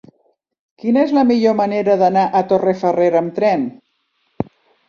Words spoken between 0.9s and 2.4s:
és la millor manera d'anar